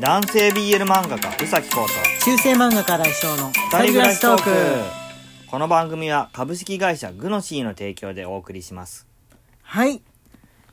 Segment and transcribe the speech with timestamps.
[0.00, 1.92] 男性 BL 漫画家宇崎浩と
[2.24, 4.50] 中世漫画家来翔の二人暮らしトーク。
[5.50, 9.06] この番組は株式会社グノシーの提供でお送りします。
[9.60, 10.00] はい。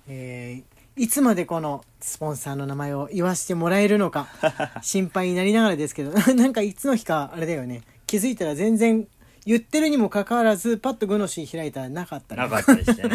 [0.08, 4.30] えー、いつまでこのスポンサーの名前を言わせてもらえるのか
[4.82, 7.82] 心配になりながらですけど なんかいつの日かあれだよね。
[8.08, 9.06] 気づいたら全然
[9.46, 12.50] 言ってるにもかかわらずパッとグノシー開いたらなかったりね。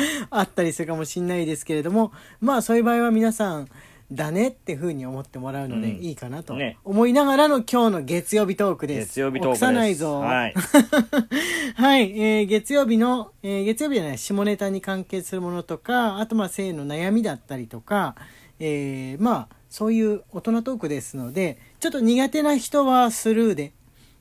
[0.29, 2.12] あったりするかもしれないですけれども
[2.43, 3.68] まあそういう場合は皆さん
[4.12, 6.03] だねってふうに思ってもらうのでうん。
[6.03, 6.79] いいかなとね。
[6.85, 9.08] 思いながらの今日の月曜日トークです。
[9.08, 9.64] 月曜日トークです。
[9.64, 10.21] 臆さないぞ。
[10.21, 10.54] はい。
[11.75, 18.14] はい、えー月曜日の、えー月曜日じゃない下ネタに関係するものとかあとまあ性の悩みだったりとか、
[18.59, 23.73] えーまあそういう大人トークですのでちょっと苦手な人はスルーで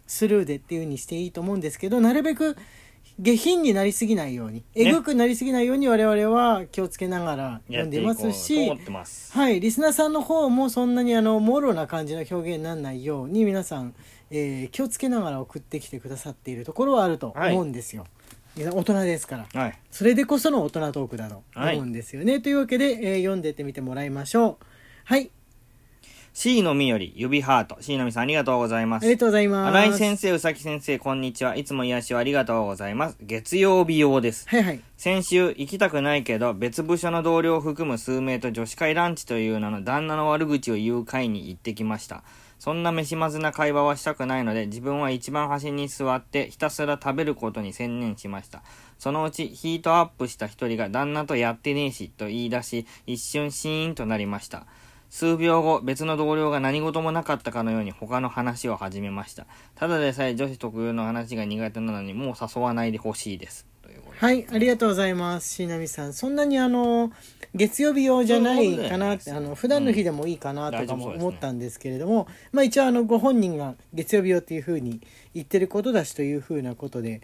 [0.08, 2.58] スルーでっていう風にしていいと思うんですけどなるべく
[3.20, 8.32] 下品になりすぎないようにえぐくなりすぎないように我々は気をつけながら読んでいます。
[8.34, 8.70] し
[9.32, 13.94] はい、リスナーさんの方もそんなにあのもろな感じの表現にならないように皆さん、
[14.32, 18.06] えー気をつけながら送ってきてくださっているところはあると思うんですよ。
[18.56, 19.62] 皆さん大人ですから。
[19.62, 19.80] はい。
[19.92, 22.40] それでこその大人トークだと思うんですよね。
[22.40, 24.66] というわけで、えー読んでってみてもらいましょう。
[25.06, 25.30] はい、
[26.36, 27.78] C のみより指ハート。
[27.80, 29.04] C のみさんありがとうございます。
[29.04, 29.78] ありがとうございます。
[29.78, 31.56] 新井先生宇崎先生こんにちは。
[31.56, 33.18] いつも癒しをありがとうございます。
[33.22, 34.50] 月曜日用です。
[34.50, 34.82] はいはい。
[34.98, 42.24] 先週行きたくないけど別部署の同僚を含む数名と女子会ランチという名の旦那の悪口を言う会に行ってきました。
[42.58, 48.64] そんな飯まずな会話はしたくないので自分は一番端に座ってひたすら食べることに専念しました。
[48.98, 54.66] そのうちヒートアップした一人が旦那とやってねえしと言い出し一瞬シーンとなりました
[55.14, 59.46] 数秒後、別の同僚が何事もなかったかのように他の話を始めました。
[59.76, 63.68] ただでさえ女子特有の話が苦手なのにもう誘わないでほしいです。
[63.84, 65.54] ということではい、ありがとうございます。
[65.54, 66.14] しなみさん。
[66.14, 67.12] そんなにあの、
[67.54, 75.00] 月曜日用じゃないかなって、そういうことじゃないですあの、普段の日でもいいかなとかも思ったんですけれども、まあ一応あの、ご本人が月曜日用っていうふうに
[75.36, 77.22] 言ってることだしというふうなことで、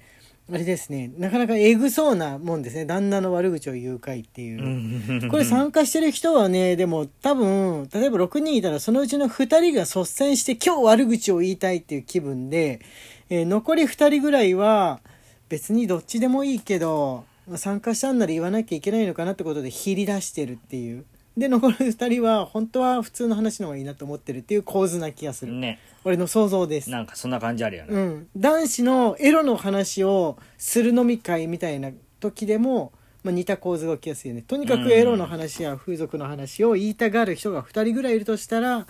[0.51, 2.85] あれですね、なかなかえぐそうなもんですね。
[2.85, 5.29] 旦那の悪口を言う会っていう。
[5.29, 12.81] これ参加してる人はね、でも多分、例えば6人いたらそのうちの2人が率先して今日悪口を言いたいっていう気分で、
[13.29, 15.01] えー残り2人ぐらいは
[15.49, 21.05] 別にどっちでもいいけど、まあ参加したんなら言わなきゃいけないのかなってことで切り出してるっていう。
[21.39, 25.53] で、残り2人は本当は普通の話の方がいいなと思ってるっていう構図な気がする。
[25.53, 25.79] ね。
[26.03, 26.89] 俺の想像です。
[26.89, 27.95] なんかそんな感じあるよね。
[27.95, 32.91] うん、男子のエロの話をする飲み会みたいな時でも、
[33.23, 38.87] まあ、似た構図が起きやすいよねとにかくエロの話や風俗の話を言いたがる人が2人ぐらいいるとしたら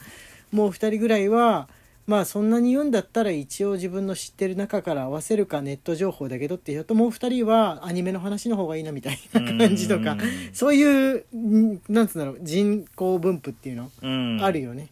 [0.51, 1.67] もう2人ぐらいは
[2.09, 10.19] まあそんなに言うんだったら一応自分の知ってる中から合わせるかネット情報だけどって人ともう2人はアニメの話の方がいいなみたいな感じとかうん
[10.51, 13.91] そういうんなんつうんだろう人口分布っていうの？
[14.01, 14.39] うん。
[14.43, 14.87] あるよね。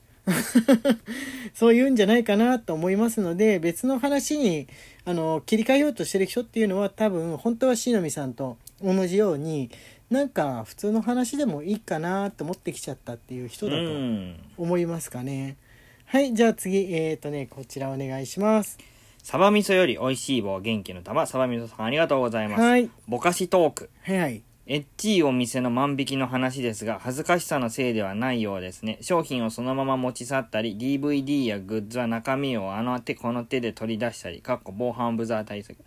[1.53, 4.67] そういうんじゃないかなと思いますので別の話に
[5.05, 9.71] あの切り替えようとしてる人っていうのは多分本当はしのみさんと同じように
[10.09, 14.35] なんか普通の話でもいいかなと思ってきちゃったっていう人うだとん。
[14.57, 15.55] 思いますかね。
[16.09, 18.77] はいじゃあ次えっ、とねこちらお願いします。
[19.23, 22.61] サバ味噌より美味しい棒元気の玉、サバ味噌さんありがとうございます。
[22.61, 23.89] はいぼかしトーク。
[24.03, 24.41] はいはい。
[24.67, 28.99] エッチいお店の万引きの話ですが、恥ずかしさのせいではないようですね。
[29.01, 35.77] 商品をそのまま持ち去ったり、DVD やグッズは中身をあの手この手で取り出したり、かっこ防犯ブザー対策。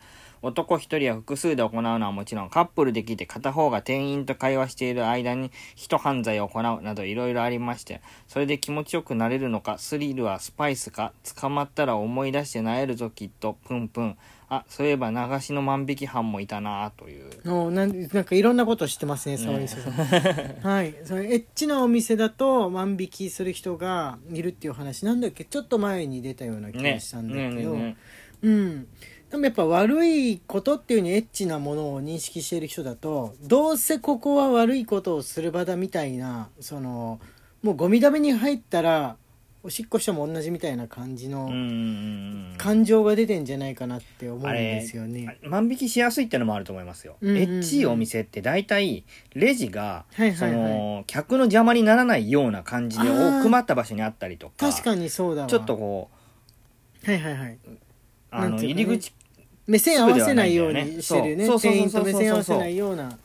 [0.42, 14.16] 男一人や複数で行うのはもちろん、カップルで来て片方が店員と会話している間に人犯罪を行うなどいろいろありまして、それで気持ちよくなれるのか、スリルはスパイスか、捕まったら思い出してなえるぞきっと、プンプン。
[14.52, 17.30] あ、そういえば流しの万引き犯もいたなという。
[17.46, 19.92] おなんなんかいろんなこと知ってますね、沢井さん。
[20.66, 27.96] はい、それエッチなお店だと万引きする人がいるっていう話なんだっけちょっと前に出たような気がねしたんだけど、ねねね
[28.42, 28.86] うん。
[29.30, 37.20] でもやっぱ悪いことっていうにエッチなものを認識している人だとどうせここは悪いことをする場だみたいなその
[37.62, 39.16] もうゴミだめに入ったら
[39.62, 41.50] おしっこしても同じみたいな感じの
[42.56, 45.38] 感情が出てんじゃないかなって思うんですよね。
[45.42, 49.04] 万引きしやすいってのもあると思いますよ、エッチいお店って大体
[49.34, 55.48] レジが、はいその客の邪魔にならないような感じで奥まった場所にあったりとか確かにそうだわ。
[55.48, 56.10] ちょっとこ
[57.06, 57.59] うはいはいはい
[58.30, 59.12] あの入り口、
[59.66, 63.18] 目線合わせないようにしてるよね店員と目線合わせないような。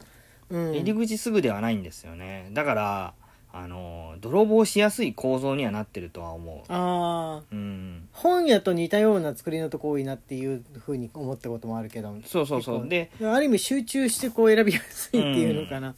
[0.49, 0.71] うん。
[0.71, 2.49] 入り口すぐではないんですよね。
[2.53, 3.13] だから
[3.51, 6.71] あの泥棒しやすい構造にはなってるとは思う。
[6.71, 8.07] ああうん。
[8.11, 12.13] 本屋と似たような作りのとこ多いなっていうふうに思ったこともあるけど。
[12.25, 12.87] そうそうそう。
[12.87, 15.95] である意味集中してこう選びやすいっていうのかな。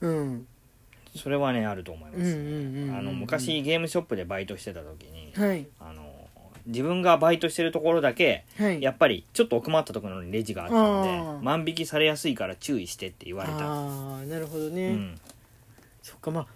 [0.00, 0.46] うん、
[1.16, 5.66] それはねあると思います、昔ゲームショップでバイトしてた時に、はい。
[5.80, 6.03] あの
[6.66, 8.82] 自分がバイトしてるところだけはい。
[8.82, 15.20] やっぱりちょっと奥まったところにレジがあったので万引きされやすいから注意してって言われた、ああなるほどね、うん、
[16.02, 16.46] そっかまあ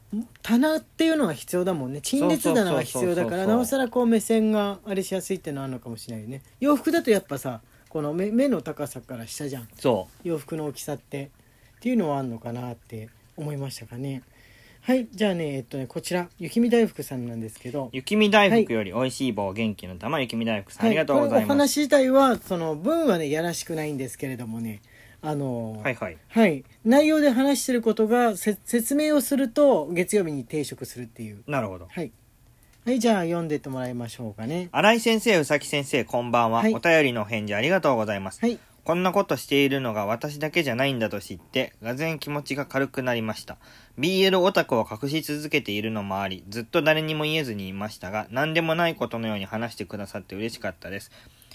[0.42, 2.00] 棚っていうのが必要だもんね。
[2.00, 6.42] 陳列棚が必要だからそうそうそうそうなおさらこう目線があれしやすいっていうのはあるのかもしれないよね。
[6.60, 9.68] 洋服だとやっぱさこの目目の高さから下じゃん。
[9.78, 11.30] そ洋服の大きさって。
[11.78, 14.22] っていうのはあるのかなって思いましたかね
[14.88, 17.88] はいじゃあねえっとねこちら雪見大福さんなんですけど。
[17.88, 21.48] う雪見大福より美味しい棒元気の玉雪見大福さん、ありがとうございます。
[21.48, 24.80] 話自体はその文はねやらしくないんですけれどもね。
[25.20, 26.16] あのはいはい。
[26.28, 26.64] はい。
[26.86, 31.42] 内容で話してることがせ説明をすると月曜日に定食するっていう。
[31.46, 31.86] なるほど。
[31.90, 32.10] はい。
[32.86, 34.70] はいじゃあ読んでってもらいましょうかね。
[34.72, 36.74] 新井先生宇崎先生こんばんは、はい。
[36.74, 38.58] お便りのお返事ありがとうございます、はい
[38.88, 43.58] こんなことしているのが私だけじゃないんだと知って、がぜん気持ちが軽くなりました。
[43.98, 51.10] BL オタクを隠し続けているのもあり、ずっと誰にも言えずにいましたが、何でもないことのように話してくださって嬉しかったです。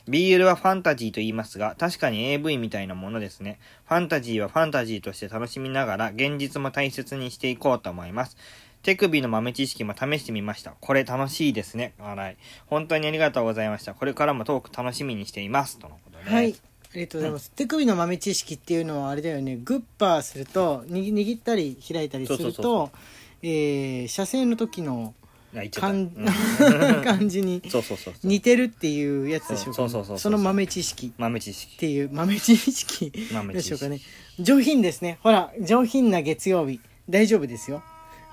[0.07, 3.57] BL はファンタジーと言いますが、確かに AV みたいなものですね。
[3.87, 8.37] ファンタジーはファンタジーとして楽しみながら、現実も大切にしていこうと思います。
[8.83, 10.75] 手首の豆知識も試してみました。
[10.79, 11.95] これ楽しいですね。
[11.97, 12.37] 笑い。
[12.67, 13.95] 本当にありがとうございました。
[13.95, 15.79] これからもトーク楽しみにしています。
[15.79, 16.31] とのことです。
[16.31, 19.57] はいありがとうございます、手首の豆知識っていうのはあれだよね。
[19.57, 22.91] グッパーするとに握ったり開いたりすると
[23.41, 25.15] えー射精の時の
[25.71, 26.25] 感うん。
[27.03, 27.61] 感じに。
[28.23, 31.13] 似てるっていうやつでしょうか、その豆知識。
[31.17, 31.77] 豆知っ識。
[31.77, 33.99] ていう豆知識でしょうかね。
[34.39, 35.19] 上品ですね。
[35.23, 36.79] ほら上品な月曜日。
[37.09, 37.83] 大丈夫ですよ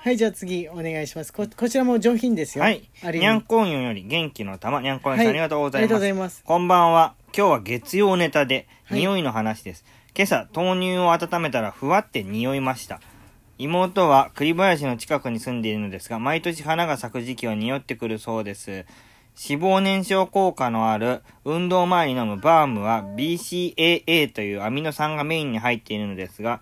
[0.03, 2.89] はいじゃあ次お願いしますここちらも上品ですよはい。
[3.03, 5.99] ある意味にゃんこんよんより元気の玉、にゃんこんよんさん、はいありがとうございありがとうます。
[5.99, 7.13] ございますこんばんは。
[7.37, 9.85] 今日は月曜ネタで、はい匂いの話です。
[10.17, 12.99] 今朝、豆乳を温めたら、ふわって匂いました。
[13.59, 18.71] 妹は栗林の近くに住んでいるのですが、毎年花が咲く時期は匂ってくるそうです。
[18.71, 26.61] 脂肪燃焼効果のある運動前に飲むバームは BCAA というアミノ酸がメインに入っているのですが、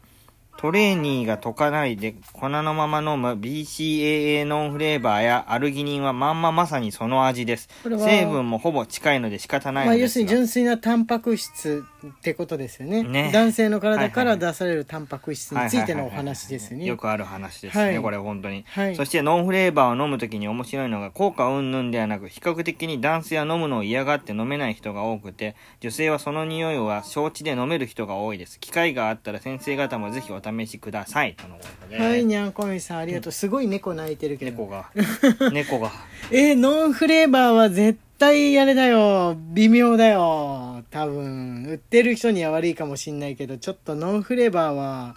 [0.59, 7.69] トレーニーが溶かないで粉のまま飲む BCAA ノンフレーバーやアルギニンはまんままさにその味です。
[7.85, 10.25] 成分もほぼ近いので仕方ないまあ、要のですすが。
[10.25, 13.03] るに純粋なタンパク質ってことですよね。
[13.03, 13.31] ね。
[13.31, 16.85] 男性の体から出されるタンパク質についてのお話ですよね。
[16.85, 18.01] よくある話ですね、はい。
[18.01, 18.95] これ本当に、はい。
[18.97, 28.59] そしてノンフレーバーを飲むときに面白いのが効果云々ではなく比較的に男性は飲むのを嫌がって飲めない人が多くて女性はその匂いは承知で飲める人が多いです。
[28.59, 31.35] 機会があったら先生方もぜひお試しください。
[31.35, 33.31] とのことで、はいにゃんこみさんありがとう。
[33.31, 34.51] すごい猫鳴いてるけど。
[34.51, 34.89] 猫が。
[35.51, 35.91] 猫が。
[36.31, 39.35] えーノンフレーバーは絶対あれだよ。
[39.53, 40.83] 微妙だよ。
[40.91, 41.65] 多分。
[41.67, 45.15] 売ってる人には悪いかもしんないけどちょっとノンフレーバーは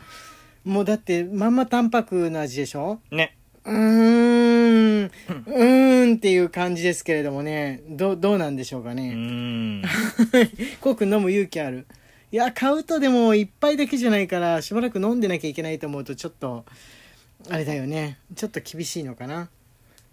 [0.64, 3.00] もうだってまんまタンパクの味でしょ？
[3.10, 3.36] ね。
[3.64, 5.04] うーん。
[5.04, 7.80] うーんっていう感じですけれどもね。
[7.88, 9.82] どどうなんでしょうかね、ん。
[10.80, 11.86] コウ君飲む勇気ある？
[12.32, 16.64] いや買うとでも一杯だけじゃないからしばらく飲んでなきゃいけないと思うとちょっと
[17.50, 18.18] あれだよね。
[18.34, 19.50] ちょっと厳しいのかな。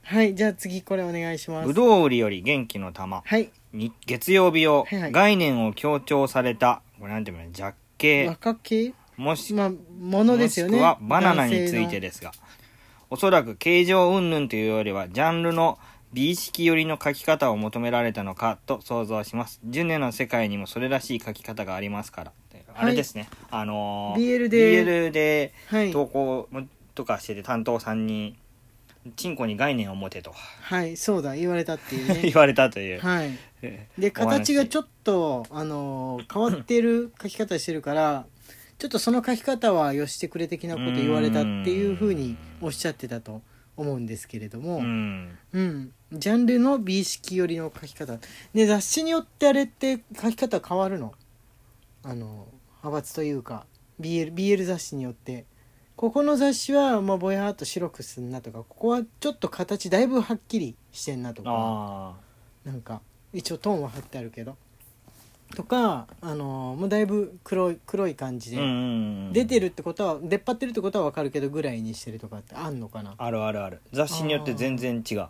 [0.02, 1.68] はいじゃあ次これお願いします。
[1.68, 3.22] ぶどう売りより元気の玉。
[3.26, 3.50] はい。
[3.72, 5.12] に月曜日をはいはい。
[5.14, 7.52] 概念を強調されたこれなんていうの？
[7.54, 10.74] 弱系若系もしまあものですよね。
[10.74, 12.34] もしくはバナナについてでですが、
[13.10, 15.78] おそらく形状云々というよりは、ジャンルの
[16.12, 19.60] 美意識寄りの書き方を求められたのかと想像します。
[19.66, 22.32] ジュネの世界にもそれらしい書き方がありますから。
[22.76, 24.84] あれですね、あのー BL で。
[24.86, 25.92] BL ではい。
[25.92, 26.48] 投稿
[26.96, 28.38] とかしてて担当さんに、
[29.16, 30.34] チンコに概念を持てと。
[30.34, 33.00] はいそうだ言われたっていう 言ねわれたという。
[33.00, 33.38] はい。
[33.62, 38.26] え でお話形がちょっとあのー変わってる書き方してるから
[38.78, 43.42] ちょっとその書き方はよしてくれ的なこと言われたっていうふうにおっしゃってたと
[43.76, 45.38] 思うんですけれども、うん。
[45.54, 48.18] うん、ジャンルの美意識寄りの書き方。
[48.54, 51.14] で雑誌によってあれって書き方変わるの？
[52.04, 52.48] あの
[52.84, 53.66] 派閥というか
[54.00, 55.46] BL, BL 雑誌によって。
[55.96, 61.50] ここの雑誌はもうぼやっと白くすんなとかここはちょっと形だいぶはっきりしてんなとか。
[61.52, 62.14] あ
[62.64, 63.02] なんか
[63.34, 64.56] 一応トーンは貼ってあるけど。
[65.56, 68.58] とかあのもうだいぶ黒い黒い感じで。
[69.34, 73.16] 出てるってことは出っ張ってるってことは分かるけどぐらいにしてるとかってあんのかな。
[73.18, 73.82] あるあるある。
[73.92, 75.28] 雑誌によって全然違う。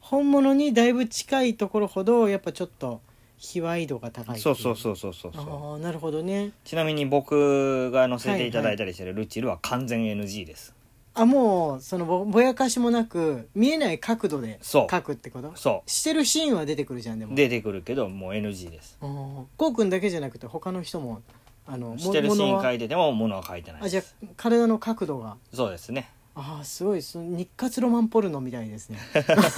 [0.00, 3.00] 本物にだいぶ近いところほどやっぱちょっと
[3.38, 5.72] 卑猥度が高いそうそうそうそうそうそう。
[5.72, 10.74] ああなるほどねちなみに僕が載せていただいたりしてるルチルは完全 NG です。
[11.12, 15.52] あもうそのぼぼやかしもなく見えない角度でそう書くってこと？
[15.56, 17.34] そしてるシーンは出てくるじゃんでもう。
[17.34, 18.96] 出てくるけど、もう NG です。
[19.00, 21.20] こうくんだけじゃなくて他の人も
[21.66, 24.00] あのもしてるシーン書いてても、ものは書いてないあじゃ。
[24.00, 24.04] あ
[24.36, 26.08] 体の角度がそうですね。
[26.34, 27.02] ああすごい。
[27.02, 28.98] その日活ロマンポルノみたいですね。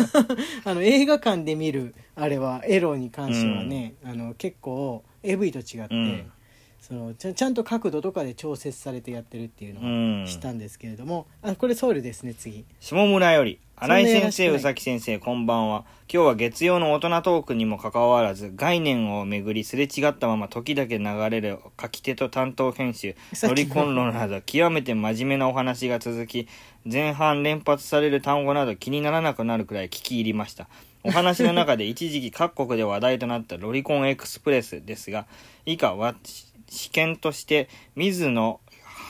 [0.64, 6.33] あの映画館で見るあれはエロに関してはね、あの結構 AV と違って、うん。
[6.81, 10.26] そのちゃんと角度とかで調節されてやってるっていううのをん。
[10.26, 12.64] 知ったんですけれども、あこれソウルですね次。
[12.81, 15.85] 下村より新井先生そんなやらしくないうさき先生こんばんは。
[16.09, 23.17] 今日は月曜の大人トークにもかかわらず概念をめぐりすれ違ったまま時だけ流れる書き手と担当編集。
[23.33, 26.47] さっきの乗りコンロなど極めて真面目なお話が続き
[26.85, 30.69] 前半連発される単語など気にならなくなるくらい聞き入りました。
[31.03, 35.27] お話の中で一時期各国で話題となったロリコンエクスプレスですが
[35.67, 36.15] 以下は
[36.69, 38.61] 試験として水野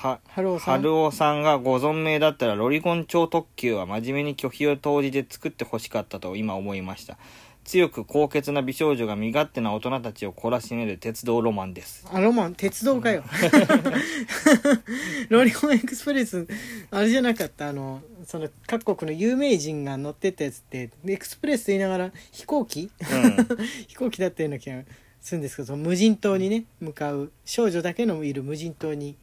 [0.08, 0.74] はハローさん。
[0.78, 7.16] 春尾さんがご存命だったらロリコン超特急は真面目に拒否を投じて作ってほしかったと今思いました。
[7.64, 12.04] 強く高潔な美少女が身勝手な大人たちを懲らしめる鉄道ロマンです。
[12.12, 12.54] あロマン？
[12.56, 13.22] 鉄道かよ。
[15.30, 16.44] ロリコンエクスプレス
[16.90, 17.68] あれじゃなかった？
[17.68, 22.90] あのその各国の有名人が乗ってったやつってエクスプレスと言いながら飛行機？
[23.00, 23.36] うん。
[23.86, 24.82] 飛行機だったような気が
[25.20, 29.14] するんですけどその無人島にね向かう少女だけのいる無人島に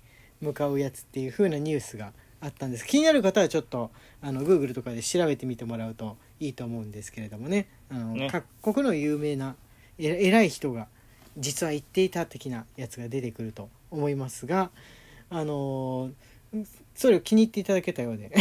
[0.42, 2.86] 向かうやつっていう風なニュースがあったんです。
[2.86, 3.92] 気になる方はちょっと
[4.22, 7.68] あの Google とかで調べてみてもらうといいと思うんですけれどもね。
[7.90, 8.30] あのね。
[8.32, 9.56] 各国の有名な
[9.98, 10.88] え偉い人が
[11.38, 14.72] 実は言っていた的なやつが出てくると思いますが
[15.30, 16.66] あのー
[16.96, 18.32] それを気に入っていただけたようで。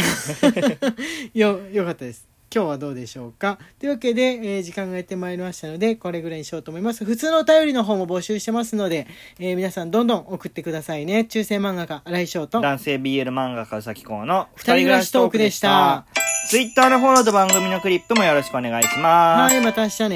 [1.33, 3.57] よよかったです今日はどうでしょうか？
[3.79, 7.05] というわけで、えー時間がやってまいりましたのでこれぐらいにしようと思います。
[7.05, 9.07] 普通のお便りの方も募集してますので、
[9.39, 11.25] えー皆さんどんどん送ってくださいね。
[11.25, 12.61] 中世漫画家新井翔と。
[12.61, 16.05] 男性 BL 漫画家崎公の二人暮らしトークでした。
[16.49, 19.53] ツイッターのフォローと番組のクリップもよろしくお願いします。
[19.53, 20.15] はいまた明日ね